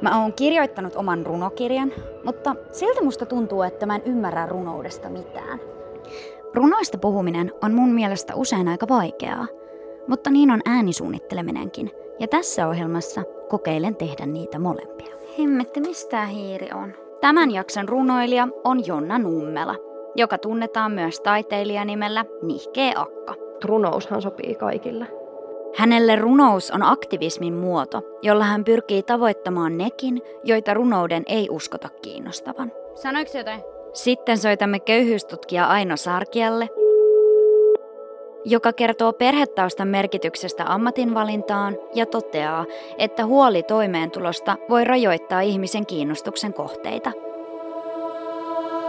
Mä 0.00 0.22
oon 0.22 0.32
kirjoittanut 0.32 0.96
oman 0.96 1.26
runokirjan, 1.26 1.92
mutta 2.24 2.54
silti 2.72 3.04
musta 3.04 3.26
tuntuu, 3.26 3.62
että 3.62 3.86
mä 3.86 3.94
en 3.96 4.02
ymmärrä 4.04 4.46
runoudesta 4.46 5.08
mitään. 5.08 5.60
Runoista 6.54 6.98
puhuminen 6.98 7.52
on 7.62 7.74
mun 7.74 7.88
mielestä 7.88 8.34
usein 8.34 8.68
aika 8.68 8.88
vaikeaa, 8.88 9.46
mutta 10.06 10.30
niin 10.30 10.50
on 10.50 10.60
äänisuunnitteleminenkin. 10.64 11.90
Ja 12.20 12.28
tässä 12.28 12.68
ohjelmassa 12.68 13.22
kokeilen 13.48 13.96
tehdä 13.96 14.26
niitä 14.26 14.58
molempia. 14.58 15.14
Hemmetti, 15.38 15.80
mistä 15.80 16.26
hiiri 16.26 16.68
on? 16.74 16.92
Tämän 17.20 17.50
jakson 17.50 17.88
runoilija 17.88 18.48
on 18.64 18.86
Jonna 18.86 19.18
Nummela, 19.18 19.74
joka 20.16 20.38
tunnetaan 20.38 20.92
myös 20.92 21.20
taiteilijanimellä 21.20 22.24
Nihkee 22.42 22.92
Akka. 22.96 23.34
Runoushan 23.64 24.22
sopii 24.22 24.54
kaikille. 24.54 25.17
Hänelle 25.78 26.16
runous 26.16 26.70
on 26.70 26.82
aktivismin 26.82 27.54
muoto, 27.54 28.02
jolla 28.22 28.44
hän 28.44 28.64
pyrkii 28.64 29.02
tavoittamaan 29.02 29.78
nekin, 29.78 30.22
joita 30.44 30.74
runouden 30.74 31.22
ei 31.26 31.48
uskota 31.50 31.88
kiinnostavan. 32.02 32.72
Sanoiko 32.94 33.38
jotain? 33.38 33.60
Sitten 33.92 34.38
soitamme 34.38 34.80
köyhyystutkija 34.80 35.66
Aino 35.66 35.96
Sarkialle, 35.96 36.68
joka 38.44 38.72
kertoo 38.72 39.12
perhetaustan 39.12 39.88
merkityksestä 39.88 40.64
ammatinvalintaan 40.66 41.76
ja 41.94 42.06
toteaa, 42.06 42.64
että 42.98 43.26
huoli 43.26 43.62
toimeentulosta 43.62 44.56
voi 44.68 44.84
rajoittaa 44.84 45.40
ihmisen 45.40 45.86
kiinnostuksen 45.86 46.54
kohteita. 46.54 47.12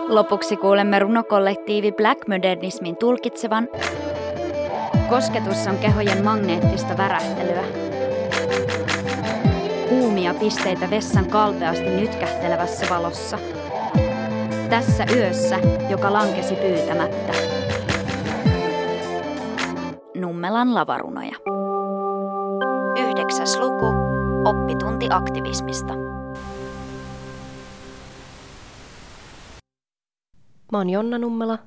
Lopuksi 0.07 0.57
kuulemme 0.57 0.99
runokollektiivi 0.99 1.91
Black 1.91 2.27
Modernismin 2.27 2.97
tulkitsevan 2.97 3.69
Kosketus 5.09 5.67
on 5.67 5.77
kehojen 5.77 6.23
magneettista 6.23 6.97
värähtelyä. 6.97 7.63
Kuumia 9.89 10.33
pisteitä 10.33 10.89
vessan 10.89 11.25
kalpeasti 11.29 11.89
nytkähtelevässä 11.89 12.85
valossa. 12.89 13.39
Tässä 14.69 15.05
yössä, 15.15 15.59
joka 15.89 16.13
lankesi 16.13 16.55
pyytämättä. 16.55 17.33
Nummelan 20.15 20.75
lavarunoja. 20.75 21.35
Yhdeksäs 22.99 23.57
luku. 23.57 23.85
Oppitunti 24.45 25.07
aktivismista. 25.09 25.93
Mä 30.71 30.77
oon 30.77 30.89
Jonna 30.89 31.17
Nummela, 31.17 31.57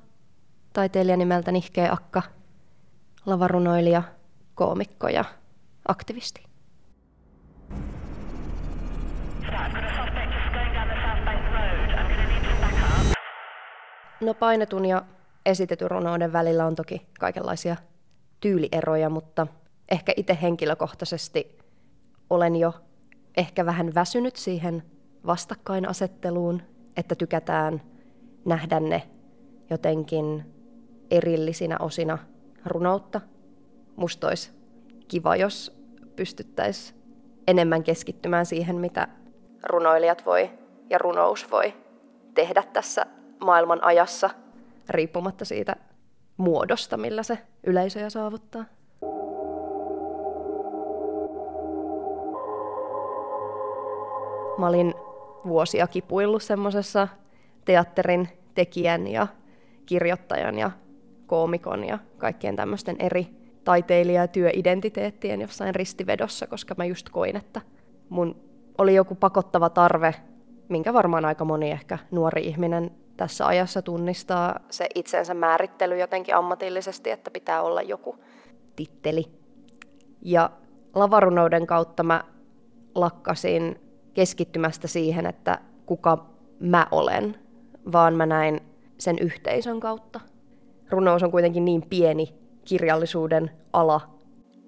taiteilija 0.73 1.17
nimeltä 1.17 1.51
Nihkee 1.51 1.89
Akka, 1.89 2.21
lavarunoilija, 3.25 4.03
koomikko 4.55 5.07
ja 5.07 5.25
aktivisti. 5.87 6.43
No 14.21 14.33
painetun 14.33 14.85
ja 14.85 15.05
esitetyn 15.45 15.91
runouden 15.91 16.33
välillä 16.33 16.65
on 16.65 16.75
toki 16.75 17.07
kaikenlaisia 17.19 17.75
tyylieroja, 18.39 19.09
mutta 19.09 19.47
ehkä 19.91 20.13
itse 20.15 20.37
henkilökohtaisesti 20.41 21.57
olen 22.29 22.55
jo 22.55 22.73
ehkä 23.37 23.65
vähän 23.65 23.95
väsynyt 23.95 24.35
siihen 24.35 24.83
vastakkainasetteluun, 25.25 26.61
että 26.97 27.15
tykätään 27.15 27.81
nähdä 28.45 28.79
ne 28.79 29.03
jotenkin 29.69 30.45
erillisinä 31.11 31.77
osina 31.79 32.17
runoutta. 32.65 33.21
Musta 33.95 34.27
olisi 34.27 34.51
kiva, 35.07 35.35
jos 35.35 35.83
pystyttäisiin 36.15 36.99
enemmän 37.47 37.83
keskittymään 37.83 38.45
siihen, 38.45 38.75
mitä 38.75 39.07
runoilijat 39.63 40.25
voi 40.25 40.49
ja 40.89 40.97
runous 40.97 41.51
voi 41.51 41.73
tehdä 42.33 42.63
tässä 42.73 43.05
maailman 43.39 43.83
ajassa, 43.83 44.29
riippumatta 44.89 45.45
siitä 45.45 45.75
muodosta, 46.37 46.97
millä 46.97 47.23
se 47.23 47.37
yleisöjä 47.63 48.09
saavuttaa. 48.09 48.65
Mä 54.57 54.67
olin 54.67 54.93
vuosia 55.47 55.87
kipuillut 55.87 56.43
semmoisessa 56.43 57.07
teatterin 57.65 58.29
tekijän 58.55 59.07
ja 59.07 59.27
kirjoittajan 59.85 60.59
ja 60.59 60.71
koomikon 61.33 61.83
ja 61.83 61.99
kaikkien 62.17 62.55
tämmöisten 62.55 62.95
eri 62.99 63.27
taiteilija- 63.63 64.21
ja 64.21 64.27
työidentiteettien 64.27 65.41
jossain 65.41 65.75
ristivedossa, 65.75 66.47
koska 66.47 66.75
mä 66.77 66.85
just 66.85 67.09
koin, 67.09 67.35
että 67.35 67.61
mun 68.09 68.35
oli 68.77 68.95
joku 68.95 69.15
pakottava 69.15 69.69
tarve, 69.69 70.15
minkä 70.69 70.93
varmaan 70.93 71.25
aika 71.25 71.45
moni 71.45 71.71
ehkä 71.71 71.97
nuori 72.11 72.45
ihminen 72.45 72.91
tässä 73.17 73.47
ajassa 73.47 73.81
tunnistaa 73.81 74.59
se 74.69 74.87
itsensä 74.95 75.33
määrittely 75.33 75.99
jotenkin 75.99 76.35
ammatillisesti, 76.35 77.11
että 77.11 77.31
pitää 77.31 77.61
olla 77.61 77.81
joku 77.81 78.15
titteli. 78.75 79.25
Ja 80.21 80.49
lavarunouden 80.95 81.67
kautta 81.67 82.03
mä 82.03 82.23
lakkasin 82.95 83.81
keskittymästä 84.13 84.87
siihen, 84.87 85.25
että 85.25 85.59
kuka 85.85 86.25
mä 86.59 86.87
olen, 86.91 87.35
vaan 87.91 88.13
mä 88.13 88.25
näin 88.25 88.61
sen 88.97 89.19
yhteisön 89.19 89.79
kautta. 89.79 90.32
Runous 90.93 91.23
on 91.23 91.31
kuitenkin 91.31 91.65
niin 91.65 91.83
pieni 91.89 92.35
kirjallisuuden 92.65 93.51
ala, 93.73 94.01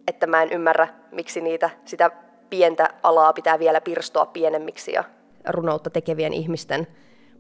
että 0.08 0.28
mä 0.28 0.44
en 0.44 0.52
ymmärrä, 0.52 0.88
miksi 1.12 1.42
niitä, 1.42 1.70
sitä 1.86 2.12
pientä 2.50 2.90
alaa 3.04 3.34
pitää 3.34 3.60
vielä 3.60 3.82
pirstoa 3.82 4.26
pienemmiksi 4.26 4.92
ja 4.94 5.04
runoutta 5.50 5.90
tekevien 5.90 6.34
ihmisten 6.34 6.88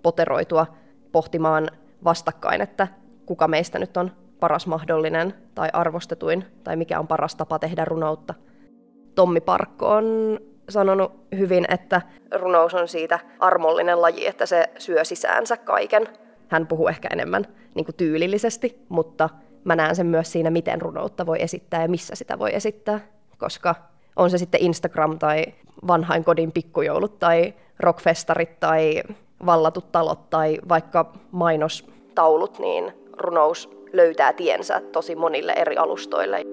poteroitua 0.04 0.68
pohtimaan 1.12 1.68
vastakkain, 2.04 2.62
että 2.62 2.88
kuka 3.26 3.48
meistä 3.48 3.80
nyt 3.80 3.98
on 3.98 4.12
paras 4.40 4.68
mahdollinen 4.68 5.34
tai 5.56 5.70
arvostetuin 5.74 6.46
tai 6.64 6.76
mikä 6.76 7.00
on 7.00 7.08
paras 7.08 7.36
tapa 7.36 7.60
tehdä 7.60 7.86
runoutta. 7.86 8.34
Tommi 9.16 9.42
Parkko 9.42 9.90
on 9.90 10.40
sanonut 10.70 11.12
hyvin, 11.38 11.66
että 11.70 12.02
runous 12.32 12.74
on 12.74 12.88
siitä 12.88 13.20
armollinen 13.40 14.02
laji, 14.02 14.28
että 14.28 14.46
se 14.46 14.70
syö 14.78 15.04
sisäänsä 15.04 15.58
kaiken. 15.58 16.08
Hän 16.48 16.68
puhuu 16.68 16.88
ehkä 16.88 17.08
enemmän 17.12 17.46
niin 17.76 17.86
kuin 17.86 17.96
tyylillisesti, 17.96 18.86
mutta 18.90 19.30
mä 19.64 19.76
näen 19.76 19.96
sen 19.96 20.08
myös 20.08 20.32
siinä, 20.32 20.50
miten 20.50 20.82
runoutta 20.82 21.26
voi 21.26 21.42
esittää 21.42 21.82
ja 21.82 21.88
missä 21.88 22.16
sitä 22.16 22.40
voi 22.40 22.56
esittää, 22.56 23.00
koska 23.38 23.76
on 24.16 24.30
se 24.30 24.38
sitten 24.38 24.62
Instagram 24.62 25.20
tai 25.20 25.46
vanhain 25.88 26.24
kodin 26.24 26.52
pikkujoulut 26.52 27.20
tai 27.20 27.54
rockfestarit 27.80 28.60
tai 28.60 29.04
vallatut 29.46 29.92
talot 29.92 30.30
tai 30.30 30.58
vaikka 30.70 31.14
mainostaulut, 31.32 32.60
niin 32.60 32.94
runous 33.18 33.70
löytää 33.94 34.34
tiensä 34.34 34.82
tosi 34.92 35.16
monille 35.16 35.54
eri 35.54 35.78
alustoille. 35.78 36.44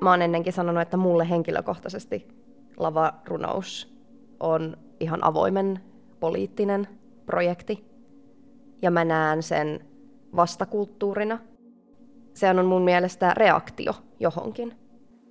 Mä 0.00 0.10
oon 0.10 0.22
ennenkin 0.22 0.52
sanonut, 0.52 0.82
että 0.82 0.96
mulle 0.96 1.30
henkilökohtaisesti 1.30 2.28
lavarunous 2.76 3.96
on 4.40 4.76
ihan 5.00 5.24
avoimen 5.24 5.80
poliittinen 6.20 6.88
projekti. 7.26 7.84
Ja 8.82 8.90
mä 8.90 9.04
näen 9.04 9.42
sen 9.42 9.80
vastakulttuurina. 10.36 11.38
Se 12.34 12.50
on 12.50 12.66
mun 12.66 12.82
mielestä 12.82 13.34
reaktio 13.34 13.92
johonkin. 14.20 14.76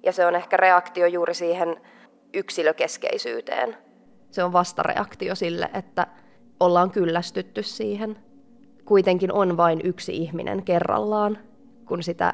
Ja 0.04 0.12
se 0.12 0.26
on 0.26 0.36
ehkä 0.36 0.58
reaktio 0.58 1.08
juuri 1.08 1.34
siihen 1.34 1.76
yksilökeskeisyyteen. 2.34 3.78
Se 4.32 4.44
on 4.44 4.54
vastareaktio 4.54 5.36
sille, 5.36 5.70
että 5.74 6.08
ollaan 6.60 6.92
kyllästytty 6.92 7.64
siihen. 7.64 8.18
Kuitenkin 8.86 9.32
on 9.32 9.58
vain 9.58 9.82
yksi 9.84 10.18
ihminen 10.18 10.64
kerrallaan, 10.64 11.38
kun 11.86 12.04
sitä 12.04 12.34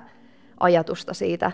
ajatusta 0.60 1.14
siitä 1.14 1.52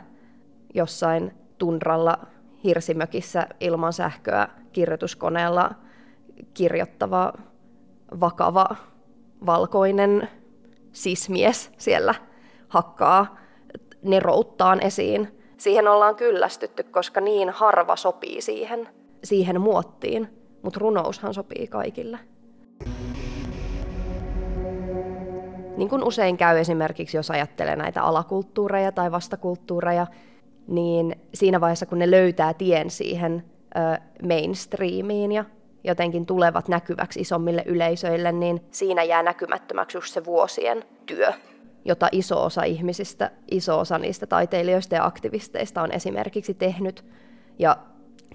jossain 0.74 1.32
tundralla 1.58 2.18
hirsimökissä 2.64 3.48
ilman 3.60 3.94
sähköä 3.94 4.48
kirjoituskoneella 4.72 5.72
kirjoittava 6.54 7.34
vakava 8.20 8.76
valkoinen 9.46 10.30
sismies 10.92 11.72
siellä 11.78 12.16
hakkaa 12.68 13.38
nerouttaan 14.04 14.80
esiin. 14.84 15.28
Siihen 15.58 15.88
ollaan 15.88 16.16
kyllästytty, 16.16 16.84
koska 16.84 17.22
niin 17.22 17.50
harva 17.50 17.96
sopii 17.96 18.42
siihen. 18.42 18.90
siihen 19.24 19.62
muottiin, 19.62 20.28
mutta 20.64 20.80
runoushan 20.80 21.34
sopii 21.34 21.68
kaikille. 21.68 22.20
Niin 25.78 25.90
kuin 25.90 26.04
usein 26.04 26.38
käy 26.38 26.60
esimerkiksi, 26.60 27.18
jos 27.18 27.32
ajattelee 27.32 27.76
näitä 27.76 28.04
alakulttuureja 28.04 28.92
tai 28.92 29.12
vastakulttuureja, 29.12 30.08
niin 30.68 31.16
siinä 31.34 31.62
vaiheessa, 31.62 31.86
kun 31.86 32.00
ne 32.00 32.12
löytää 32.12 32.54
tien 32.54 32.90
siihen 32.90 33.44
ö, 33.78 34.02
mainstreamiin 34.28 35.32
ja 35.32 35.46
jotenkin 35.84 36.26
tulevat 36.26 36.68
näkyväksi 36.68 37.20
isommille 37.20 37.64
yleisöille, 37.66 38.32
niin 38.32 38.62
siinä 38.72 39.04
jää 39.04 39.24
näkymättömäksi 39.24 39.98
just 39.98 40.14
se 40.14 40.26
vuosien 40.26 40.84
työ, 41.06 41.34
jota 41.86 42.08
iso 42.12 42.44
osa 42.44 42.64
ihmisistä, 42.64 43.32
iso 43.52 43.80
osa 43.80 43.98
niistä 43.98 44.28
taiteilijoista 44.28 44.96
ja 44.96 45.06
aktivisteista 45.06 45.82
on 45.82 45.92
esimerkiksi 45.92 46.54
tehnyt 46.54 47.06
ja 47.60 47.78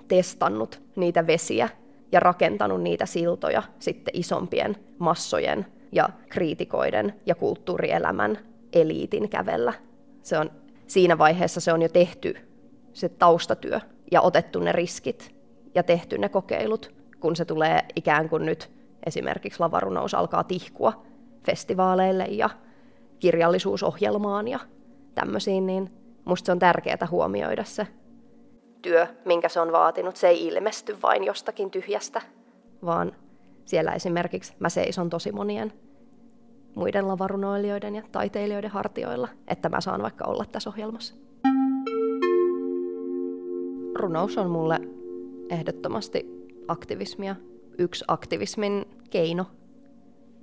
testannut 0.08 0.82
niitä 0.96 1.26
vesiä 1.26 1.68
ja 2.12 2.20
rakentanut 2.20 2.82
niitä 2.82 3.06
siltoja 3.06 3.62
sitten 3.78 4.16
isompien 4.16 4.76
massojen 4.98 5.66
ja 5.92 6.08
kriitikoiden 6.28 7.14
ja 7.26 7.34
kulttuurielämän 7.34 8.38
eliitin 8.72 9.28
kävellä. 9.28 9.72
Se 10.22 10.38
on, 10.38 10.50
siinä 10.86 11.18
vaiheessa 11.18 11.60
se 11.60 11.72
on 11.72 11.82
jo 11.82 11.88
tehty 11.88 12.34
se 12.92 13.08
taustatyö 13.08 13.80
ja 14.12 14.20
otettu 14.20 14.60
ne 14.60 14.72
riskit 14.72 15.34
ja 15.74 15.82
tehty 15.82 16.18
ne 16.18 16.28
kokeilut, 16.28 17.01
kun 17.22 17.36
se 17.36 17.44
tulee 17.44 17.80
ikään 17.96 18.28
kuin 18.28 18.46
nyt 18.46 18.70
esimerkiksi 19.06 19.60
lavarunous 19.60 20.14
alkaa 20.14 20.44
tihkua 20.44 21.02
festivaaleille 21.46 22.24
ja 22.24 22.50
kirjallisuusohjelmaan 23.19 24.48
ja 24.48 24.58
tämmöisiin, 25.14 25.66
niin 25.66 25.90
musta 26.24 26.46
se 26.46 26.52
on 26.52 26.58
tärkeää 26.58 27.08
huomioida 27.10 27.64
se 27.64 27.86
työ, 28.82 29.06
minkä 29.24 29.48
se 29.48 29.60
on 29.60 29.72
vaatinut. 29.72 30.16
Se 30.16 30.28
ei 30.28 30.46
ilmesty 30.46 30.96
vain 31.02 31.24
jostakin 31.24 31.70
tyhjästä, 31.70 32.22
vaan 32.84 33.12
siellä 33.64 33.92
esimerkiksi 33.92 34.54
mä 34.58 34.68
seison 34.68 35.10
tosi 35.10 35.32
monien 35.32 35.72
muiden 36.75 37.08
lavarunoilijoiden 37.08 37.94
ja 37.94 38.02
taiteilijoiden 38.12 38.70
hartioilla, 38.70 39.28
että 39.48 39.68
mä 39.68 39.80
saan 39.80 40.02
vaikka 40.02 40.25
olla 40.25 40.44
tässä 40.52 40.70
ohjelmassa. 40.70 41.14
Runous 43.94 44.38
on 44.38 44.50
mulle 44.50 44.80
ehdottomasti 45.50 46.41
aktivismia, 46.69 47.37
yksi 47.79 48.05
aktivismin 48.09 48.85
keino. 49.11 49.47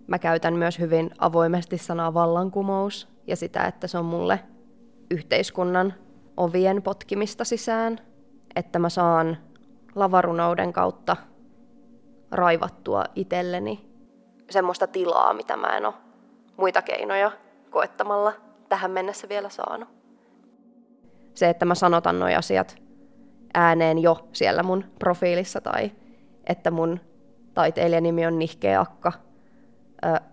Mä 0.07 0.19
käytän 0.19 0.53
myös 0.53 0.79
hyvin 0.79 1.11
avoimesti 1.17 1.77
sanaa 1.77 2.13
vallankumous 2.13 3.07
ja 3.27 3.35
sitä, 3.35 3.65
että 3.65 3.87
se 3.87 3.97
on 3.97 4.05
mulle 4.05 4.39
yhteiskunnan 5.11 5.93
ovien 6.37 6.81
potkimista 6.81 7.45
sisään, 7.45 7.99
että 8.55 8.79
mä 8.79 8.89
saan 8.89 9.37
lavarunouden 9.95 10.73
kautta 10.73 11.15
raivattua 12.31 13.03
itselleni 13.15 13.89
semmoista 14.49 14.87
tilaa, 14.87 15.33
mitä 15.33 15.57
mä 15.57 15.77
en 15.77 15.85
ole 15.85 15.93
muita 16.57 16.81
keinoja 16.81 17.31
koettamalla 17.69 18.33
tähän 18.69 18.91
mennessä 18.91 19.29
vielä 19.29 19.49
saanut. 19.49 19.89
Se, 21.33 21.49
että 21.49 21.65
mä 21.65 21.75
sanotan 21.75 22.19
nuo 22.19 22.29
asiat 22.37 22.75
ääneen 23.53 23.99
jo 23.99 24.27
siellä 24.33 24.63
mun 24.63 24.83
profiilissa 24.99 25.61
tai 25.61 25.91
että 26.49 26.71
mun 26.71 26.99
taiteilijanimi 27.53 28.25
on 28.25 28.39
Nihkeä 28.39 28.79
Akka, 28.79 29.11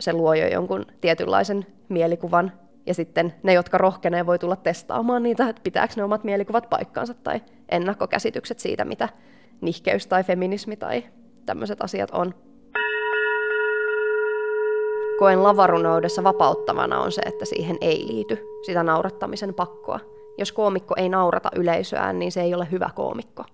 se 0.00 0.12
luo 0.12 0.34
jo 0.34 0.48
jonkun 0.48 0.86
tietynlaisen 1.00 1.66
mielikuvan 1.88 2.52
ja 2.86 2.94
sitten 2.94 3.34
ne, 3.42 3.52
jotka 3.52 3.78
rohkenee, 3.78 4.26
voi 4.26 4.38
tulla 4.38 4.56
testaamaan 4.56 5.22
niitä, 5.22 5.48
että 5.48 5.62
pitääkö 5.62 5.94
ne 5.96 6.04
omat 6.04 6.24
mielikuvat 6.24 6.70
paikkaansa 6.70 7.14
tai 7.14 7.40
ennakkokäsitykset 7.68 8.58
siitä, 8.58 8.84
mitä 8.84 9.08
nihkeys 9.60 10.06
tai 10.06 10.24
feminismi 10.24 10.76
tai 10.76 11.04
tämmöiset 11.46 11.82
asiat 11.82 12.10
on. 12.10 12.34
Koen 15.18 15.42
lavarunoudessa 15.42 16.24
vapauttavana 16.24 17.00
on 17.00 17.12
se, 17.12 17.22
että 17.26 17.44
siihen 17.44 17.76
ei 17.80 18.06
liity 18.06 18.46
sitä 18.66 18.82
naurattamisen 18.82 19.54
pakkoa. 19.54 20.00
Jos 20.38 20.52
koomikko 20.52 20.94
ei 20.98 21.08
naurata 21.08 21.50
yleisöään, 21.56 22.18
niin 22.18 22.32
se 22.32 22.42
ei 22.42 22.54
ole 22.54 22.68
hyvä 22.70 22.90
koomikko. 22.94 23.44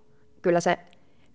Kyllä 0.43 0.61
se 0.61 0.79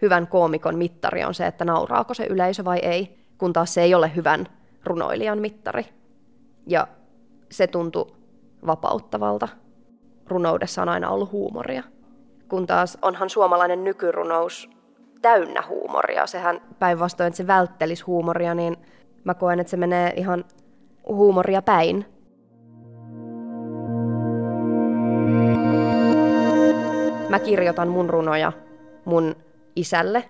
hyvän 0.02 0.28
koomikon 0.28 0.78
mittari 0.78 1.24
on 1.24 1.34
se, 1.34 1.48
että 1.48 1.66
nauraako 1.66 2.14
se 2.14 2.26
yleisö 2.26 2.66
vai 2.66 2.78
ei, 2.78 3.18
kun 3.38 3.54
taas 3.54 3.74
se 3.74 3.82
ei 3.82 3.96
ole 3.96 4.12
hyvän 4.16 4.48
runoilijan 4.84 5.40
mittari. 5.40 5.86
Ja 6.68 6.88
se 7.52 7.68
tuntui 7.68 8.08
vapauttavalta. 8.68 9.48
Runoudessa 10.28 10.82
on 10.82 10.90
aina 10.90 11.10
ollut 11.10 11.32
huumoria. 11.32 11.84
Kun 12.50 12.68
taas 12.68 12.98
onhan 13.02 13.30
suomalainen 13.30 13.84
nykyrunous 13.84 14.70
täynnä 15.22 15.64
huumoria. 15.70 16.28
Sehän 16.28 16.62
päinvastoin, 16.80 17.28
että 17.28 17.38
se 17.38 17.48
välttelisi 17.48 18.04
huumoria, 18.04 18.54
niin 18.54 18.78
mä 19.24 19.34
koen, 19.34 19.60
että 19.60 19.72
se 19.72 19.78
menee 19.78 20.14
ihan 20.16 20.46
huumoria 21.08 21.62
päin. 21.62 22.06
Mä 27.30 27.40
kirjoitan 27.40 27.88
mun 27.88 28.10
runoja 28.10 28.52
mun 29.06 29.36
isälle, 29.79 30.29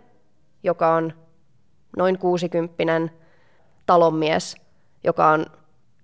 joka 0.63 0.93
on 0.93 1.13
noin 1.97 2.19
kuusikymppinen 2.19 3.11
talonmies, 3.85 4.55
joka 5.03 5.27
on 5.27 5.45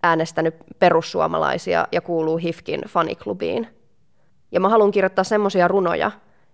äänestänyt 0.03 0.55
perussuomalaisia 0.79 1.87
ja 1.91 2.01
kuuluu 2.01 2.37
HIFKin 2.37 2.81
faniklubiin. 2.87 3.67
Ja 4.51 4.59
mä 4.59 4.69
haluan 4.69 4.91
kirjoittaa 4.91 5.23
semmoisia 5.23 5.67
runoja, 5.67 6.11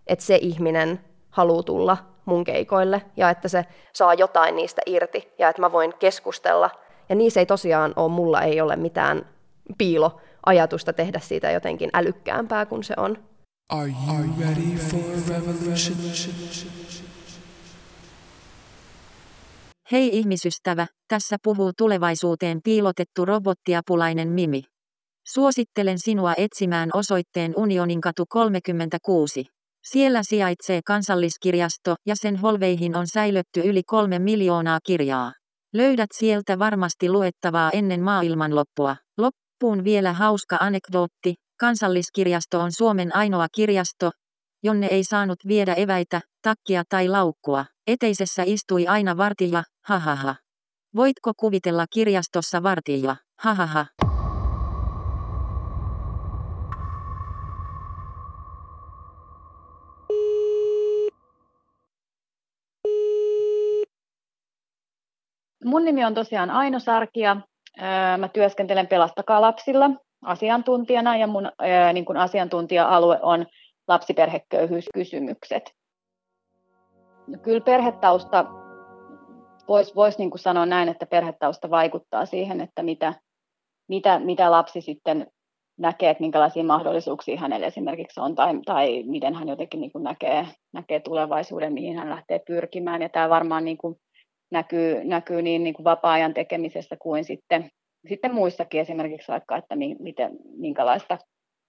että 0.08 0.26
se 0.26 0.40
ihminen 0.42 1.00
haluaa 1.30 1.64
tulla 1.64 1.98
mun 2.26 2.44
keikoille 2.44 3.02
ja 3.18 3.30
että 3.30 3.48
se 3.48 3.66
saa 3.94 4.14
jotain 4.14 4.56
niistä 4.56 4.82
irti 4.86 5.34
ja 5.40 5.50
että 5.50 5.62
mä 5.62 5.72
voin 5.72 5.94
keskustella. 6.00 6.70
Ja 7.10 7.16
niissä 7.16 7.40
ei 7.40 7.46
tosiaan 7.46 7.94
ole, 7.96 8.12
mulla 8.12 8.42
ei 8.42 8.62
ole 8.62 8.76
mitään 8.76 9.26
piiloajatusta 9.78 10.94
tehdä 10.94 11.20
siitä 11.20 11.52
jotenkin 11.52 11.90
älykkäämpää 11.94 12.66
kuin 12.66 12.84
se 12.84 12.94
on. 12.98 13.18
Are 13.72 13.88
you 13.88 14.34
ready 14.40 14.76
for 14.76 15.00
revolution? 15.28 15.98
Hei 19.92 20.10
ihmisystävä, 20.18 20.88
tässä 21.08 21.38
puhuu 21.44 21.72
tulevaisuuteen 21.78 22.60
piilotettu 22.64 23.26
robottiapulainen 23.26 24.28
Mimi. 24.28 24.64
Suosittelen 25.28 26.00
sinua 26.00 26.34
etsimään 26.38 26.90
osoitteen 26.94 27.54
Unionin 27.56 28.02
katu 28.02 28.26
36. 28.30 29.46
Siellä 29.84 30.24
sijaitsee 30.24 30.82
kansalliskirjasto 30.86 31.96
ja 32.06 32.16
sen 32.16 32.38
holveihin 32.38 32.96
on 32.96 33.08
säilötty 33.08 33.62
yli 33.66 33.82
kolme 33.84 34.20
miljoonaa 34.20 34.80
kirjaa. 34.86 35.34
Löydät 35.74 36.10
sieltä 36.14 36.60
varmasti 36.60 37.10
luettavaa 37.10 37.72
ennen 37.72 38.02
maailmanloppua. 38.02 38.96
Loppuun 39.18 39.84
vielä 39.84 40.14
hauska 40.14 40.58
anekdootti. 40.60 41.34
Kansalliskirjasto 41.60 42.60
on 42.60 42.72
Suomen 42.72 43.16
ainoa 43.16 43.48
kirjasto, 43.56 44.12
jonne 44.64 44.88
ei 44.88 45.04
saanut 45.04 45.40
viedä 45.48 45.74
eväitä, 45.74 46.22
takkia 46.42 46.84
tai 46.90 47.08
laukkua. 47.08 47.66
Eteisessä 47.88 48.44
istui 48.46 48.88
aina 48.88 49.18
vartija, 49.18 49.64
hahaha. 49.86 50.36
Voitko 50.96 51.32
kuvitella 51.38 51.86
kirjastossa 51.94 52.64
vartija, 52.64 53.16
hahaha. 53.40 53.86
Mun 65.66 65.86
nimi 65.86 66.06
on 66.06 66.14
tosiaan 66.14 66.52
Aino 66.52 66.80
Sarkia. 66.80 67.38
Mä 68.18 68.28
työskentelen 68.28 68.88
Pelastakaa 68.88 69.42
lapsilla 69.42 69.90
asiantuntijana 70.22 71.18
ja 71.18 71.28
mun 71.28 71.52
niin 71.94 72.06
kun 72.06 72.18
asiantuntija-alue 72.18 73.20
on 73.22 73.46
lapsiperheköyhyyskysymykset. 73.88 75.76
No, 77.28 77.38
kyllä 77.38 77.62
perhetausta, 77.62 78.46
voisi 79.68 79.96
vois 79.96 80.18
niin 80.18 80.32
sanoa 80.36 80.66
näin, 80.66 80.90
että 80.90 81.06
perhetausta 81.06 81.70
vaikuttaa 81.70 82.26
siihen, 82.26 82.62
että 82.62 82.84
mitä, 82.84 83.14
mitä, 83.88 84.20
mitä 84.20 84.52
lapsi 84.52 84.82
sitten 84.82 85.28
näkee, 85.78 86.10
että 86.10 86.22
minkälaisia 86.22 86.64
mahdollisuuksia 86.64 87.40
hänellä 87.40 87.68
esimerkiksi 87.68 88.20
on, 88.20 88.36
tai, 88.36 88.60
tai 88.66 89.04
miten 89.04 89.34
hän 89.36 89.48
jotenkin 89.48 89.82
niin 89.82 89.92
näkee, 90.00 90.48
näkee 90.74 91.00
tulevaisuuden, 91.00 91.74
mihin 91.74 91.98
hän 91.98 92.10
lähtee 92.10 92.40
pyrkimään. 92.48 93.02
Ja 93.02 93.10
tämä 93.10 93.30
varmaan 93.30 93.66
niin 93.66 93.78
kuin 93.78 93.96
näkyy, 94.52 95.04
näkyy 95.04 95.42
niin, 95.42 95.64
niin 95.64 95.74
kuin 95.74 95.84
vapaa-ajan 95.84 96.34
tekemisessä 96.34 96.98
kuin 97.00 97.24
sitten, 97.24 97.70
sitten 98.08 98.34
muissakin 98.34 98.82
esimerkiksi 98.82 99.32
vaikka, 99.32 99.58
että 99.58 99.76
miten, 100.00 100.38
minkälaista 100.58 101.18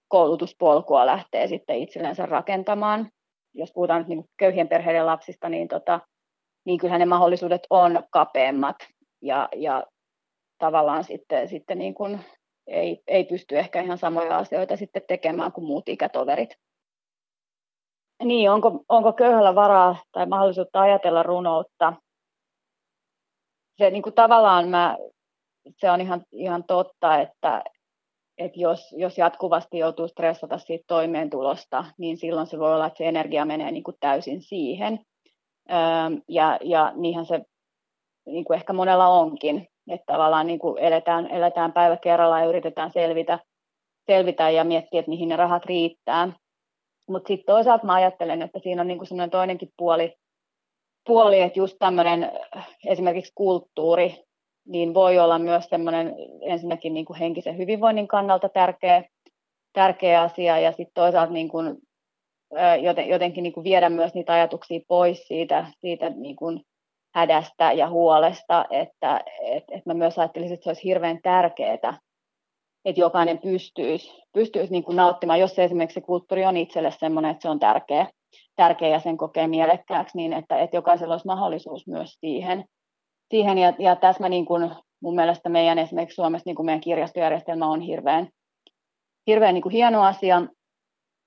koulutuspolkua 0.07 1.05
lähtee 1.05 1.47
sitten 1.47 1.77
itsellensä 1.77 2.25
rakentamaan. 2.25 3.09
Jos 3.53 3.71
puhutaan 3.73 3.99
nyt 3.99 4.07
niin 4.07 4.25
köyhien 4.37 4.67
perheiden 4.67 5.05
lapsista, 5.05 5.49
niin, 5.49 5.67
tota, 5.67 5.99
niin 6.65 6.79
kyllähän 6.79 6.99
ne 6.99 7.05
mahdollisuudet 7.05 7.61
on 7.69 8.03
kapeammat 8.11 8.75
ja, 9.21 9.49
ja 9.55 9.83
tavallaan 10.57 11.03
sitten, 11.03 11.47
sitten 11.47 11.77
niin 11.77 11.93
kuin 11.93 12.19
ei, 12.67 13.03
ei 13.07 13.23
pysty 13.23 13.59
ehkä 13.59 13.81
ihan 13.81 13.97
samoja 13.97 14.37
asioita 14.37 14.77
sitten 14.77 15.01
tekemään 15.07 15.51
kuin 15.51 15.65
muut 15.65 15.89
ikätoverit. 15.89 16.55
niin, 18.23 18.51
onko, 18.51 18.83
onko 18.89 19.13
köyhällä 19.13 19.55
varaa 19.55 19.95
tai 20.11 20.25
mahdollisuutta 20.25 20.81
ajatella 20.81 21.23
runoutta? 21.23 21.93
Se 23.77 23.89
niin 23.89 24.03
kuin 24.03 24.15
tavallaan 24.15 24.69
mä, 24.69 24.97
se 25.77 25.91
on 25.91 26.01
ihan, 26.01 26.23
ihan 26.31 26.63
totta, 26.63 27.21
että, 27.21 27.63
että 28.37 28.59
jos, 28.59 28.95
jos 28.97 29.17
jatkuvasti 29.17 29.77
joutuu 29.77 30.07
stressata 30.07 30.57
siitä 30.57 30.83
toimeentulosta, 30.87 31.85
niin 31.97 32.17
silloin 32.17 32.47
se 32.47 32.59
voi 32.59 32.73
olla, 32.73 32.85
että 32.85 32.97
se 32.97 33.07
energia 33.07 33.45
menee 33.45 33.71
niin 33.71 33.83
kuin 33.83 33.97
täysin 33.99 34.41
siihen. 34.41 34.99
Ja, 36.27 36.59
ja 36.61 36.91
niinhän 36.95 37.25
se 37.25 37.41
niin 38.25 38.45
kuin 38.45 38.55
ehkä 38.55 38.73
monella 38.73 39.07
onkin, 39.07 39.67
että 39.89 40.13
tavallaan 40.13 40.47
niin 40.47 40.59
kuin 40.59 40.77
eletään, 40.77 41.31
eletään 41.31 41.73
päivä 41.73 41.97
kerrallaan 41.97 42.41
ja 42.41 42.49
yritetään 42.49 42.91
selvitä, 42.91 43.39
selvitä 44.05 44.49
ja 44.49 44.63
miettiä, 44.63 44.99
että 44.99 45.09
mihin 45.09 45.29
ne 45.29 45.35
rahat 45.35 45.65
riittää. 45.65 46.33
Mutta 47.09 47.27
sitten 47.27 47.53
toisaalta 47.53 47.85
mä 47.85 47.93
ajattelen, 47.93 48.41
että 48.41 48.59
siinä 48.59 48.81
on 48.81 48.87
niinku 48.87 49.05
sellainen 49.05 49.31
toinenkin 49.31 49.69
puoli, 49.77 50.15
puoli, 51.07 51.41
että 51.41 51.59
just 51.59 51.75
tämmöinen 51.79 52.31
esimerkiksi 52.85 53.31
kulttuuri, 53.35 54.23
niin 54.71 54.93
voi 54.93 55.19
olla 55.19 55.39
myös 55.39 55.65
semmoinen 55.65 56.15
ensinnäkin 56.41 56.93
niin 56.93 57.05
kuin 57.05 57.19
henkisen 57.19 57.57
hyvinvoinnin 57.57 58.07
kannalta 58.07 58.49
tärkeä, 58.49 59.03
tärkeä 59.73 60.21
asia, 60.21 60.59
ja 60.59 60.71
sitten 60.71 60.93
toisaalta 60.93 61.33
niin 61.33 61.49
kuin, 61.49 61.77
joten, 62.81 63.07
jotenkin 63.09 63.43
niin 63.43 63.53
kuin 63.53 63.63
viedä 63.63 63.89
myös 63.89 64.13
niitä 64.13 64.33
ajatuksia 64.33 64.79
pois 64.87 65.27
siitä, 65.27 65.65
siitä 65.79 66.09
niin 66.09 66.35
kuin 66.35 66.61
hädästä 67.15 67.71
ja 67.71 67.89
huolesta, 67.89 68.65
että 68.69 69.21
et, 69.41 69.63
et 69.71 69.85
mä 69.85 69.93
myös 69.93 70.19
ajattelisin, 70.19 70.53
että 70.53 70.63
se 70.63 70.69
olisi 70.69 70.83
hirveän 70.83 71.19
tärkeää, 71.23 71.73
että 71.73 72.99
jokainen 72.99 73.37
pystyisi, 73.37 74.23
pystyisi 74.33 74.71
niin 74.71 74.83
kuin 74.83 74.95
nauttimaan, 74.95 75.39
jos 75.39 75.55
se 75.55 75.63
esimerkiksi 75.63 75.93
se 75.93 76.01
kulttuuri 76.01 76.45
on 76.45 76.57
itselle 76.57 76.91
sellainen, 76.91 77.31
että 77.31 77.41
se 77.41 77.49
on 77.49 77.59
tärkeä, 77.59 78.07
tärkeä 78.55 78.87
ja 78.87 78.99
sen 78.99 79.17
kokee 79.17 79.47
mielekkääksi, 79.47 80.17
niin 80.17 80.33
että, 80.33 80.59
että 80.59 80.77
jokaisella 80.77 81.13
olisi 81.13 81.27
mahdollisuus 81.27 81.87
myös 81.87 82.13
siihen. 82.19 82.65
Siihen 83.31 83.57
ja, 83.57 83.73
ja 83.79 83.95
tässä 83.95 84.23
mä 84.23 84.29
niin 84.29 84.45
kuin, 84.45 84.71
mun 85.01 85.15
mielestä 85.15 85.49
meidän 85.49 85.79
esimerkiksi 85.79 86.15
Suomessa 86.15 86.49
niin 86.49 86.55
kuin 86.55 86.65
meidän 86.65 86.81
kirjastojärjestelmä 86.81 87.67
on 87.67 87.81
hirveän, 87.81 88.27
hirveän 89.27 89.53
niin 89.53 89.61
kuin 89.61 89.73
hieno 89.73 90.03
asia, 90.03 90.41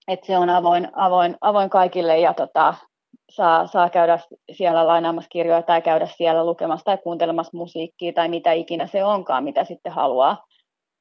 että 0.09 0.27
se 0.27 0.39
on 0.39 0.51
avoin, 0.51 0.89
avoin, 0.93 1.37
avoin 1.41 1.71
kaikille 1.71 2.19
ja 2.19 2.35
tota, 2.35 2.75
saa, 3.31 3.67
saa 3.67 3.91
käydä 3.91 4.19
siellä 4.53 4.87
lainaamassa 4.87 5.29
kirjoja 5.29 5.63
tai 5.63 5.83
käydä 5.83 6.07
siellä 6.07 6.47
lukemassa 6.47 6.85
tai 6.85 6.99
kuuntelemassa 6.99 7.57
musiikkia 7.57 8.13
tai 8.13 8.29
mitä 8.29 8.53
ikinä 8.53 8.87
se 8.87 9.05
onkaan, 9.05 9.45
mitä 9.45 9.65
sitten 9.65 9.93
haluaa 9.93 10.45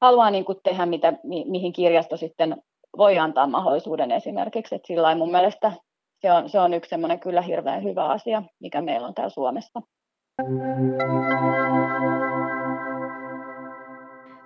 haluaa 0.04 0.30
niin 0.30 0.44
kuin 0.44 0.58
tehdä, 0.62 0.86
mitä, 0.86 1.12
mi, 1.22 1.44
mihin 1.48 1.72
kirjasto 1.72 2.16
sitten 2.16 2.62
voi 2.96 3.18
antaa 3.18 3.46
mahdollisuuden 3.46 4.10
esimerkiksi. 4.10 4.74
Että 4.74 4.86
sillä 4.86 5.14
mun 5.14 5.30
mielestä 5.30 5.72
se 6.20 6.32
on, 6.32 6.48
se 6.48 6.60
on 6.60 6.74
yksi 6.74 6.88
semmoinen 6.88 7.20
kyllä 7.20 7.42
hirveän 7.42 7.82
hyvä 7.82 8.04
asia, 8.04 8.42
mikä 8.60 8.82
meillä 8.82 9.06
on 9.06 9.14
täällä 9.14 9.30
Suomessa. 9.30 9.80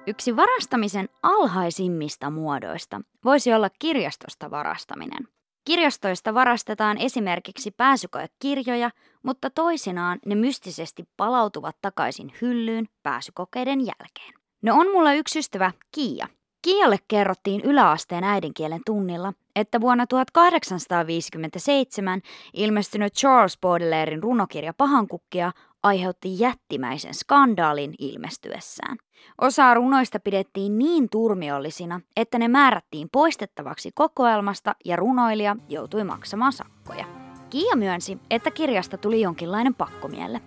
Yksi 0.07 0.37
varastamisen 0.37 1.09
alhaisimmista 1.23 2.31
muodoista 2.31 3.01
voisi 3.25 3.53
olla 3.53 3.71
kirjastosta 3.79 4.51
varastaminen. 4.51 5.29
Kirjastoista 5.65 6.35
varastetaan 6.35 6.99
esimerkiksi 6.99 7.71
pääsykoekirjoja, 7.71 8.91
mutta 9.23 9.51
toisinaan 9.51 10.19
ne 10.27 10.35
mystisesti 10.35 11.05
palautuvat 11.17 11.77
takaisin 11.83 12.33
hyllyyn 12.41 12.89
pääsykokeiden 13.03 13.81
jälkeen. 13.81 14.35
No 14.63 14.75
on 14.75 14.87
mulla 14.93 15.13
yksi 15.13 15.39
ystävä, 15.39 15.73
Kiia. 15.93 16.29
Kialle 16.63 16.97
kerrottiin 17.09 17.61
yläasteen 17.61 18.25
äidinkielen 18.25 18.81
tunnilla, 18.87 19.33
että 19.57 19.81
vuonna 19.81 20.07
1857 20.07 22.21
ilmestynyt 22.53 23.15
Charles 23.15 23.59
Baudelairein 23.61 24.23
runokirja 24.23 24.75
Pahankukkia 24.75 25.53
aiheutti 25.89 26.41
jättimäisen 26.41 27.15
skandaalin 27.15 27.95
ilmestyessään. 27.99 28.97
Osa 29.41 29.75
runoista 29.75 30.21
pidettiin 30.21 30.79
niin 30.79 31.09
turmiollisina, 31.11 32.01
että 32.17 32.39
ne 32.39 32.49
määrättiin 32.49 33.09
poistettavaksi 33.13 33.91
kokoelmasta 33.95 34.75
ja 34.85 34.97
runoilija 34.97 35.57
joutui 35.69 36.05
maksamaan 36.05 36.53
sakkoja. 36.53 37.05
Kiia 37.51 37.77
myönsi, 37.77 38.19
että 38.31 38.51
kirjasta 38.51 38.97
tuli 38.97 39.21
jonkinlainen 39.21 39.75
pakkomielle. 39.75 40.41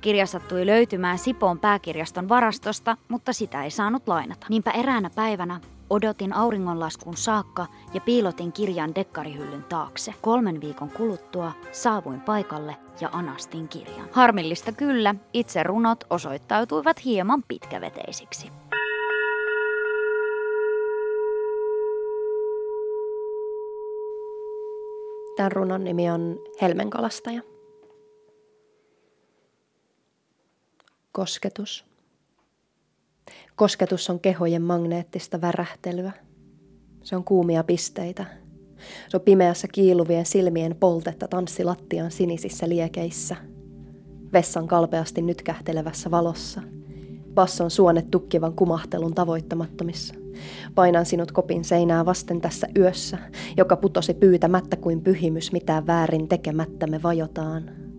Kirja 0.00 0.26
sattui 0.26 0.66
löytymään 0.66 1.18
Sipoon 1.18 1.58
pääkirjaston 1.58 2.28
varastosta, 2.28 2.96
mutta 3.08 3.32
sitä 3.32 3.64
ei 3.64 3.70
saanut 3.70 4.08
lainata. 4.08 4.46
Niinpä 4.50 4.70
eräänä 4.70 5.10
päivänä 5.14 5.60
odotin 5.90 6.32
auringonlaskun 6.32 7.16
saakka 7.16 7.66
ja 7.94 8.00
piilotin 8.00 8.52
kirjan 8.52 8.94
dekkarihyllyn 8.94 9.64
taakse. 9.64 10.14
Kolmen 10.20 10.60
viikon 10.60 10.90
kuluttua 10.90 11.52
saavuin 11.72 12.20
paikalle 12.20 12.76
ja 13.00 13.08
anastin 13.12 13.68
kirjan. 13.68 14.08
Harmillista 14.12 14.72
kyllä, 14.72 15.14
itse 15.32 15.62
runot 15.62 16.04
osoittautuivat 16.10 17.04
hieman 17.04 17.42
pitkäveteisiksi. 17.48 18.52
Tämän 25.36 25.52
runon 25.52 25.84
nimi 25.84 26.10
on 26.10 26.38
Helmenkalastaja. 26.62 27.42
Kosketus. 31.12 31.89
Kosketus 33.60 34.10
on 34.10 34.20
kehojen 34.20 34.62
magneettista 34.62 35.40
värähtelyä. 35.40 36.12
Se 37.02 37.16
on 37.16 37.24
kuumia 37.24 37.64
pisteitä. 37.64 38.26
Se 39.08 39.16
on 39.16 39.20
pimeässä 39.20 39.68
kiiluvien 39.72 40.26
silmien 40.26 40.76
poltetta 40.80 41.28
tanssilattian 41.28 42.10
sinisissä 42.10 42.68
liekeissä. 42.68 43.36
Vessan 44.32 44.68
kalpeasti 44.68 45.22
nytkähtelevässä 45.22 46.10
valossa. 46.10 46.62
Basson 47.34 47.70
suonet 47.70 48.06
tukkivan 48.10 48.52
kumahtelun 48.52 49.14
tavoittamattomissa. 49.14 50.14
Painan 50.74 51.06
sinut 51.06 51.32
kopin 51.32 51.64
seinää 51.64 52.06
vasten 52.06 52.40
tässä 52.40 52.66
yössä, 52.78 53.18
joka 53.56 53.76
putosi 53.76 54.14
pyytämättä 54.14 54.76
kuin 54.76 55.02
pyhimys 55.02 55.52
mitään 55.52 55.86
väärin 55.86 56.28
tekemättä 56.28 56.86
me 56.86 57.02
vajotaan. 57.02 57.89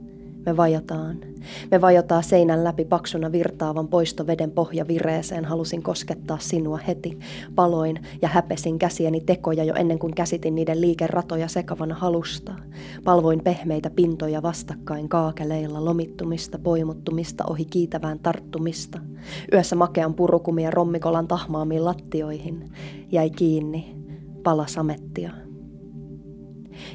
Me 0.45 0.57
vajotaan. 0.57 1.17
Me 1.71 1.81
vajotaan 1.81 2.23
seinän 2.23 2.63
läpi 2.63 2.85
paksuna 2.85 3.31
virtaavan 3.31 3.87
poistoveden 3.87 4.51
pohjavireeseen. 4.51 5.45
Halusin 5.45 5.83
koskettaa 5.83 6.37
sinua 6.37 6.77
heti. 6.77 7.19
Paloin 7.55 7.99
ja 8.21 8.29
häpesin 8.29 8.79
käsieni 8.79 9.21
tekoja 9.21 9.63
jo 9.63 9.73
ennen 9.75 9.99
kuin 9.99 10.15
käsitin 10.15 10.55
niiden 10.55 10.81
liikeratoja 10.81 11.47
sekavana 11.47 11.95
halusta. 11.95 12.53
Palvoin 13.03 13.43
pehmeitä 13.43 13.89
pintoja 13.89 14.41
vastakkain 14.41 15.09
kaakeleilla, 15.09 15.85
lomittumista, 15.85 16.59
poimuttumista, 16.59 17.43
ohi 17.49 17.65
kiitävään 17.65 18.19
tarttumista. 18.19 18.99
Yössä 19.53 19.75
makean 19.75 20.13
purukumia 20.13 20.71
rommikolan 20.71 21.27
tahmaamiin 21.27 21.85
lattioihin. 21.85 22.71
Jäi 23.11 23.29
kiinni. 23.29 23.95
Pala 24.43 24.67
samettia. 24.67 25.50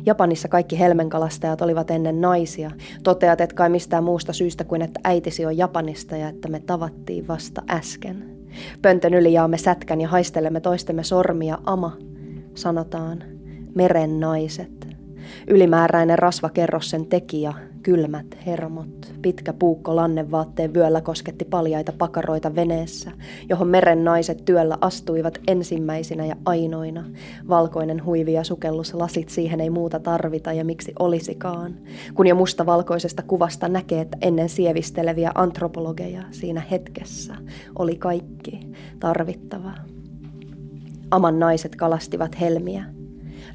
Japanissa 0.07 0.49
kaikki 0.49 0.79
helmenkalastajat 0.79 1.63
olivat 1.63 1.91
ennen 1.91 2.21
naisia. 2.21 2.71
Toteat, 3.03 3.41
et 3.41 3.53
kai 3.53 3.69
mistään 3.69 4.05
muusta 4.05 4.33
syystä 4.33 4.65
kuin 4.65 4.83
että 4.83 5.01
äitisi 5.05 5.47
on 5.47 5.57
Japanista 5.57 6.17
ja 6.17 6.29
että 6.29 6.49
me 6.49 6.61
tavattiin 6.61 7.29
vasta 7.29 7.63
äsken. 7.71 8.37
Pöntön 8.83 9.15
yli 9.15 9.33
jaamme 9.33 9.59
sätkän 9.59 10.01
ja 10.01 10.09
haistelemme 10.09 10.61
toistemme 10.61 11.05
sormia 11.05 11.59
ama, 11.65 11.97
sanotaan, 12.55 13.25
meren 13.75 14.21
naiset. 14.21 14.89
Ylimääräinen 15.47 16.19
rasvakerros 16.19 16.91
sen 16.91 17.07
tekijä, 17.07 17.55
kylmät 17.87 18.27
hermot. 18.47 19.13
Pitkä 19.23 19.53
puukko 19.53 19.97
lannevaatteen 19.97 20.75
vyöllä 20.75 21.01
kosketti 21.01 21.45
paljaita 21.45 21.93
pakaroita 21.99 22.55
veneessä, 22.55 23.11
johon 23.49 23.69
meren 23.69 24.05
naiset 24.05 24.45
työllä 24.45 24.79
astuivat 24.81 25.39
ensimmäisinä 25.49 26.27
ja 26.27 26.37
ainoina. 26.45 27.05
Valkoinen 27.49 28.05
huivi 28.05 28.33
ja 28.33 28.45
sukellus 28.45 28.95
lasit 28.95 29.29
siihen 29.29 29.61
ei 29.61 29.71
muuta 29.71 30.01
tarvita 30.01 30.53
ja 30.53 30.65
miksi 30.65 30.93
olisikaan. 30.99 31.75
Kun 32.15 32.27
jo 32.27 32.35
mustavalkoisesta 32.35 33.23
kuvasta 33.23 33.69
näkee, 33.69 34.01
että 34.01 34.19
ennen 34.21 34.49
sievisteleviä 34.49 35.31
antropologeja 35.35 36.23
siinä 36.31 36.63
hetkessä 36.71 37.35
oli 37.79 37.97
kaikki 37.97 38.61
tarvittava. 39.01 39.73
Aman 41.11 41.39
naiset 41.39 41.77
kalastivat 41.77 42.41
helmiä, 42.41 42.96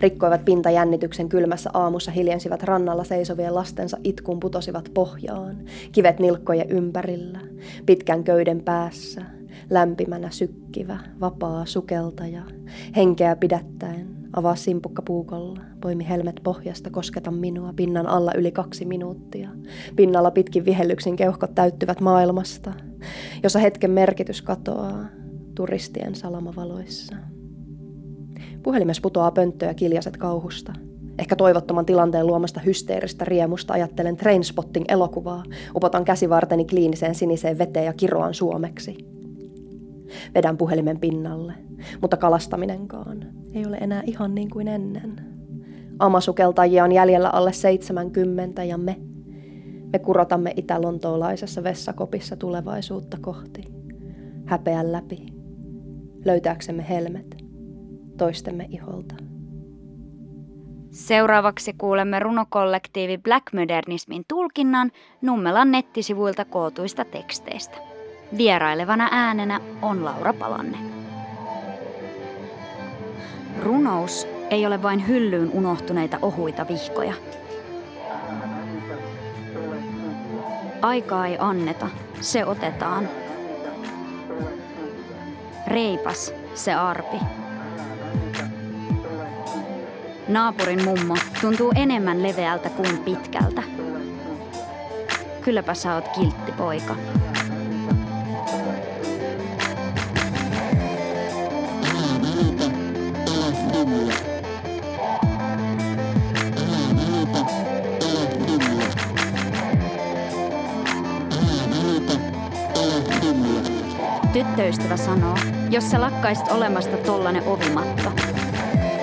rikkoivat 0.01 0.45
pintajännityksen 0.45 1.29
kylmässä 1.29 1.69
aamussa, 1.73 2.11
hiljensivät 2.11 2.63
rannalla 2.63 3.03
seisovien 3.03 3.55
lastensa 3.55 3.97
itkuun 4.03 4.39
putosivat 4.39 4.91
pohjaan, 4.93 5.57
kivet 5.91 6.19
nilkkojen 6.19 6.69
ympärillä, 6.69 7.39
pitkän 7.85 8.23
köyden 8.23 8.63
päässä, 8.63 9.21
lämpimänä 9.69 10.29
sykkivä, 10.29 10.99
vapaa 11.19 11.65
sukeltaja, 11.65 12.41
henkeä 12.95 13.35
pidättäen, 13.35 14.07
avaa 14.33 14.55
simpukka 14.55 15.01
puukolla, 15.01 15.59
poimi 15.81 16.09
helmet 16.09 16.39
pohjasta, 16.43 16.89
kosketa 16.89 17.31
minua, 17.31 17.73
pinnan 17.75 18.07
alla 18.07 18.31
yli 18.37 18.51
kaksi 18.51 18.85
minuuttia. 18.85 19.49
Pinnalla 19.95 20.31
pitkin 20.31 20.65
vihellyksen 20.65 21.15
keuhkot 21.15 21.55
täyttyvät 21.55 22.01
maailmasta, 22.01 22.73
jossa 23.43 23.59
hetken 23.59 23.91
merkitys 23.91 24.41
katoaa 24.41 25.05
turistien 25.55 26.15
salamavaloissa. 26.15 27.15
Puhelimes 28.63 29.01
putoaa 29.01 29.31
pönttöä 29.31 29.73
kiljaset 29.73 30.17
kauhusta. 30.17 30.73
Ehkä 31.19 31.35
toivottoman 31.35 31.85
tilanteen 31.85 32.27
luomasta 32.27 32.59
hysteeristä 32.59 33.25
riemusta 33.25 33.73
ajattelen 33.73 34.17
Trainspotting-elokuvaa, 34.17 35.43
upotan 35.75 36.05
käsivarteni 36.05 36.65
kliiniseen 36.65 37.15
siniseen 37.15 37.57
veteen 37.57 37.85
ja 37.85 37.93
kiroan 37.93 38.33
suomeksi. 38.33 38.97
Vedän 40.35 40.57
puhelimen 40.57 40.99
pinnalle, 40.99 41.53
mutta 42.01 42.17
kalastaminenkaan 42.17 43.25
ei 43.53 43.65
ole 43.65 43.77
enää 43.77 44.03
ihan 44.05 44.35
niin 44.35 44.49
kuin 44.49 44.67
ennen. 44.67 45.21
Amasukeltajia 45.99 46.83
on 46.83 46.91
jäljellä 46.91 47.29
alle 47.29 47.53
70 47.53 48.63
ja 48.63 48.77
me, 48.77 48.97
me 49.93 49.99
kurotamme 49.99 50.53
itä-lontoolaisessa 50.55 51.63
vessakopissa 51.63 52.35
tulevaisuutta 52.35 53.17
kohti. 53.21 53.63
Häpeän 54.45 54.91
läpi, 54.91 55.25
löytääksemme 56.25 56.85
helmet 56.89 57.40
toistemme 58.21 58.65
iholta. 58.69 59.15
Seuraavaksi 60.91 61.73
kuulemme 61.77 62.19
runokollektiivi 62.19 63.17
Black 63.17 63.53
Modernismin 63.53 64.23
tulkinnan 64.27 64.91
Nummelan 65.21 65.71
nettisivuilta 65.71 66.45
kootuista 66.45 67.05
teksteistä. 67.05 67.77
Vierailevana 68.37 69.09
äänenä 69.11 69.59
on 69.81 70.05
Laura 70.05 70.33
Palanne. 70.33 70.77
Runous 73.63 74.27
ei 74.49 74.65
ole 74.65 74.83
vain 74.83 75.07
hyllyyn 75.07 75.51
unohtuneita 75.51 76.19
ohuita 76.21 76.67
vihkoja. 76.67 77.13
Aikaa 80.81 81.27
ei 81.27 81.37
anneta, 81.39 81.87
se 82.19 82.45
otetaan. 82.45 83.09
Reipas 85.67 86.33
se 86.55 86.73
arpi. 86.73 87.40
Naapurin 90.31 90.83
mummo 90.83 91.15
tuntuu 91.41 91.71
enemmän 91.75 92.23
leveältä 92.23 92.69
kuin 92.69 92.97
pitkältä. 92.97 93.63
Kylläpä 95.41 95.73
sä 95.73 95.95
oot 95.95 96.07
kiltti 96.07 96.51
poika. 96.51 96.95
Tyttöystävä 114.33 114.97
sanoo, 114.97 115.37
jos 115.69 115.91
sä 115.91 116.01
lakkaisit 116.01 116.51
olemasta 116.51 116.97
tollanen 116.97 117.43
ovimatto, 117.47 118.11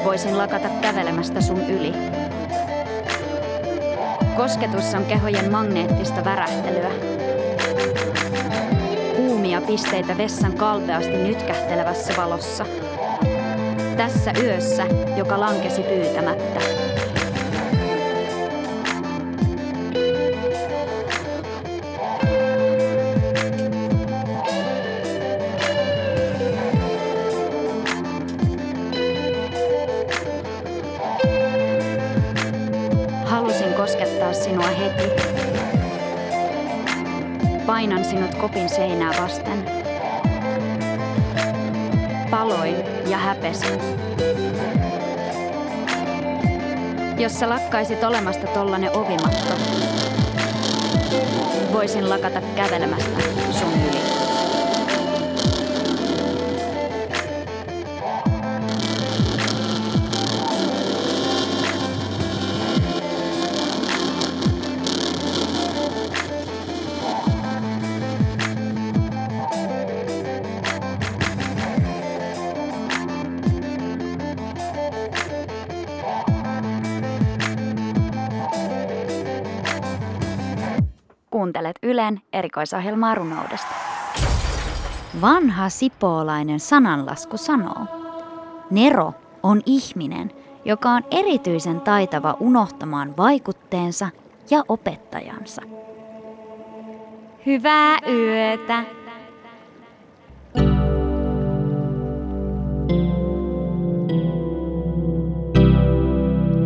voisin 0.08 0.38
lakata 0.38 0.68
kävelemästä 0.68 1.40
sun 1.40 1.70
yli. 1.70 1.92
Kosketus 4.36 4.94
on 4.94 5.04
kehojen 5.04 5.50
magneettista 5.50 6.24
värähtelyä. 6.24 6.90
Kuumia 9.16 9.60
pisteitä 9.60 10.18
vessan 10.18 10.52
kalpeasti 10.52 11.16
nytkähtelevässä 11.16 12.14
valossa. 12.16 12.66
Tässä 13.96 14.32
yössä, 14.42 14.86
joka 15.16 15.40
lankesi 15.40 15.82
pyytämättä. 15.82 16.77
Painan 37.78 38.04
sinut 38.04 38.34
kopin 38.34 38.68
seinää 38.68 39.12
vasten. 39.22 39.64
Paloin 42.30 42.76
ja 43.06 43.18
häpesin. 43.18 43.80
Jos 47.18 47.38
sä 47.40 47.48
lakkaisit 47.48 48.04
olemasta 48.04 48.46
tollanen 48.46 48.96
ovimatto, 48.96 49.54
voisin 51.72 52.08
lakata 52.08 52.40
kävelemästä 52.56 53.37
Ylen 81.98 82.20
erikoisohjelmaa 82.32 83.14
runoudesta. 83.14 83.74
Vanha 85.20 85.68
sipoolainen 85.68 86.60
sananlasku 86.60 87.36
sanoo, 87.36 87.86
Nero 88.70 89.12
on 89.42 89.60
ihminen, 89.66 90.30
joka 90.64 90.90
on 90.90 91.02
erityisen 91.10 91.80
taitava 91.80 92.36
unohtamaan 92.40 93.16
vaikutteensa 93.16 94.08
ja 94.50 94.64
opettajansa. 94.68 95.62
Hyvää 97.46 97.98
yötä! 98.08 98.84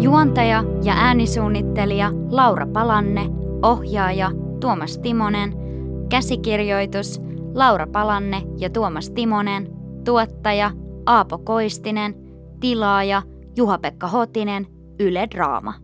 Juontaja 0.00 0.64
ja 0.82 0.94
äänisuunnittelija 0.96 2.10
Laura 2.30 2.66
Palanne, 2.66 3.26
ohjaaja 3.62 4.30
Tuomas 4.62 4.98
Timonen, 4.98 5.52
käsikirjoitus 6.08 7.20
Laura 7.54 7.86
Palanne 7.86 8.42
ja 8.58 8.70
Tuomas 8.70 9.10
Timonen, 9.10 9.68
tuottaja 10.04 10.70
Aapo 11.06 11.38
Koistinen, 11.38 12.14
tilaaja 12.60 13.22
Juha-Pekka 13.56 14.08
Hotinen, 14.08 14.66
Yle 15.00 15.28
Draama. 15.30 15.74